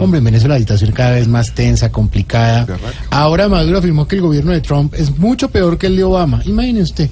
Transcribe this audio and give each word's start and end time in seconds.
Hombre, 0.00 0.18
en 0.18 0.24
Venezuela 0.24 0.54
la 0.54 0.60
situación 0.60 0.92
cada 0.92 1.12
vez 1.12 1.28
más 1.28 1.52
tensa, 1.54 1.90
complicada. 1.90 2.66
Ahora 3.10 3.48
Maduro 3.48 3.78
afirmó 3.78 4.06
que 4.06 4.16
el 4.16 4.22
gobierno 4.22 4.52
de 4.52 4.60
Trump 4.60 4.94
es 4.94 5.16
mucho 5.18 5.48
peor 5.50 5.78
que 5.78 5.86
el 5.86 5.96
de 5.96 6.04
Obama. 6.04 6.40
Imagine 6.44 6.82
usted. 6.82 7.10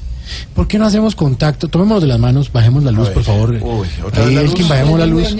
¿Por 0.54 0.66
qué 0.66 0.78
no 0.78 0.86
hacemos 0.86 1.14
contacto? 1.14 1.68
Tomémonos 1.68 2.02
de 2.02 2.08
las 2.08 2.18
manos, 2.18 2.50
bajemos 2.50 2.82
la 2.82 2.90
luz, 2.90 3.10
por 3.10 3.22
favor. 3.22 3.50
Uy, 3.50 3.86
otra 4.06 4.24
la 4.26 4.40
Elkin, 4.40 4.60
luz. 4.62 4.68
bajemos 4.70 4.98
la 4.98 5.06
luz. 5.06 5.36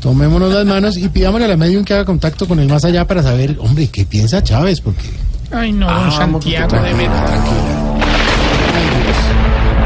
Tomémonos 0.00 0.52
las 0.52 0.66
manos 0.66 0.96
y 0.98 1.08
pidámosle 1.08 1.46
a 1.46 1.48
la 1.48 1.56
medium 1.56 1.84
que 1.84 1.94
haga 1.94 2.04
contacto 2.04 2.46
con 2.46 2.60
el 2.60 2.68
más 2.68 2.84
allá 2.84 3.06
para 3.06 3.22
saber, 3.22 3.56
hombre, 3.60 3.88
¿qué 3.88 4.04
piensa 4.04 4.42
Chávez? 4.42 4.80
Porque... 4.82 5.08
Ay, 5.50 5.72
no, 5.72 5.86
don 5.86 6.12
Santiago, 6.12 6.76
de 6.76 6.92
verdad. 6.92 7.26
tranquila. 7.26 7.98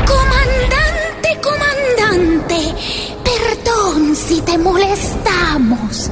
Comandante, 0.07 1.39
comandante, 1.41 2.75
perdón 3.23 4.17
si 4.17 4.41
te 4.41 4.59
molestamos. 4.59 6.11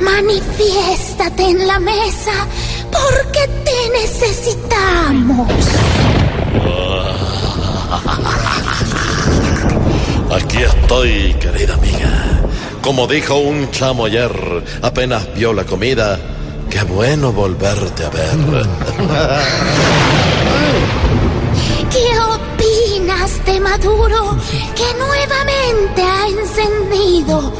Manifiéstate 0.00 1.42
en 1.50 1.66
la 1.66 1.78
mesa 1.78 2.46
porque 2.90 3.48
te 3.64 3.90
necesitamos. 4.00 5.48
Aquí 10.30 10.58
estoy, 10.58 11.34
querida 11.34 11.74
amiga. 11.74 12.40
Como 12.82 13.06
dijo 13.06 13.36
un 13.36 13.70
chamo 13.70 14.06
ayer, 14.06 14.30
apenas 14.82 15.32
vio 15.34 15.52
la 15.52 15.64
comida, 15.64 16.18
qué 16.68 16.82
bueno 16.82 17.32
volverte 17.32 18.04
a 18.04 18.10
ver. 18.10 18.36
¿Qué 21.90 22.18
opinas 22.18 23.44
de 23.46 23.60
Maduro 23.60 24.36
que 24.74 24.94
nuevamente 24.98 26.02
ha 26.02 26.26
encendido 26.26 27.52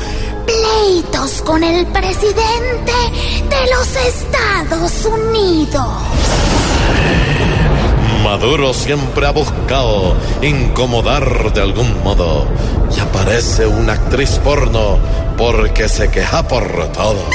pleitos 0.65 1.43
con 1.43 1.62
el 1.62 1.87
presidente 1.87 2.93
de 3.48 3.70
los 3.75 3.97
Estados 3.97 5.05
Unidos? 5.05 5.87
Maduro 8.23 8.73
siempre 8.73 9.27
ha 9.27 9.31
buscado 9.31 10.17
incomodar 10.41 11.53
de 11.53 11.61
algún 11.61 12.03
modo 12.03 12.47
y 12.97 13.01
aparece 13.01 13.67
una 13.67 13.92
actriz 13.95 14.41
porno 14.42 14.98
porque 15.37 15.89
se 15.89 16.11
queja 16.11 16.47
por 16.48 16.65
todo. 16.92 17.29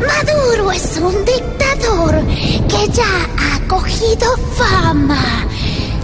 Maduro 0.00 0.72
es 0.72 0.98
un 0.98 1.24
dictador 1.24 2.24
que 2.68 2.88
ya 2.92 3.28
ha 3.38 3.68
cogido 3.68 4.36
fama. 4.56 5.46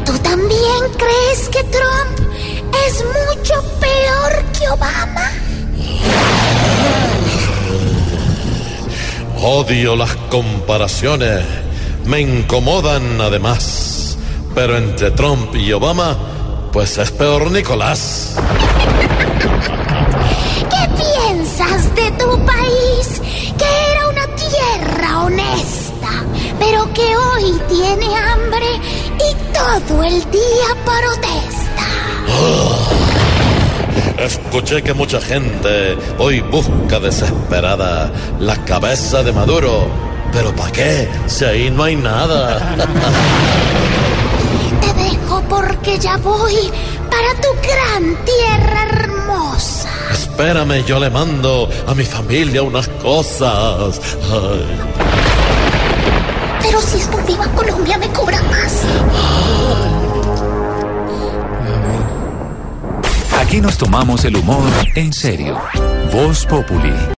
¿Tú 0.05 0.17
también 0.19 0.81
crees 0.97 1.49
que 1.49 1.63
Trump 1.65 2.22
es 2.87 3.05
mucho 3.05 3.55
peor 3.81 4.45
que 4.59 4.69
Obama? 4.69 5.31
Odio 9.43 9.97
las 9.97 10.15
comparaciones, 10.31 11.45
me 12.05 12.21
incomodan 12.21 13.21
además, 13.21 14.17
pero 14.55 14.77
entre 14.77 15.11
Trump 15.11 15.55
y 15.55 15.73
Obama, 15.73 16.17
pues 16.73 16.97
es 16.99 17.11
peor 17.11 17.51
Nicolás. 17.51 18.37
¿Qué 20.71 20.89
piensas 20.97 21.95
de 21.95 22.11
tu 22.13 22.47
país? 22.47 23.21
Que 23.59 23.93
era 23.93 24.09
una 24.09 24.27
tierra 24.37 25.25
honesta, 25.25 26.25
pero 26.59 26.93
que 26.93 27.17
hoy 27.17 27.61
tiene 27.69 28.17
hambre 28.17 28.67
y 29.17 29.53
todo 29.53 30.05
el 30.05 30.31
día 30.31 30.69
protesta. 30.85 31.62
Escuché 34.19 34.83
que 34.83 34.95
mucha 34.95 35.21
gente 35.21 35.97
hoy 36.19 36.41
busca 36.41 37.01
desesperada 37.01 38.13
la 38.39 38.57
cabeza 38.65 39.23
de 39.23 39.33
Maduro, 39.33 39.89
pero 40.33 40.55
¿para 40.55 40.71
qué? 40.73 41.09
Si 41.27 41.45
ahí 41.45 41.71
no 41.71 41.85
hay 41.85 41.97
nada. 41.97 42.75
Te 44.81 44.95
dejo 44.95 45.43
porque 45.49 45.99
ya 45.99 46.17
voy 46.19 46.55
para 47.11 47.35
tu 47.41 47.49
gran 47.63 48.17
tierra 48.25 48.85
hermosa. 48.91 49.91
Espérame, 50.13 50.85
yo 50.85 50.99
le 51.01 51.11
mando 51.11 51.69
a 51.87 51.95
mi 51.95 52.05
familia 52.05 52.63
unas 52.63 52.89
cosas. 53.03 54.01
Ay. 54.31 54.67
Pero 56.63 56.81
si 56.81 56.99
es 56.99 57.07
por 57.09 57.27
Viva 57.27 57.47
Colombia 57.57 57.99
me 57.99 58.09
cobra 58.09 58.41
más. 58.43 58.83
Aquí 63.53 63.61
nos 63.61 63.77
tomamos 63.77 64.25
el 64.25 64.35
humor 64.35 64.65
en 64.95 65.13
serio. 65.13 65.61
Voz 66.11 66.47
Populi. 66.47 67.03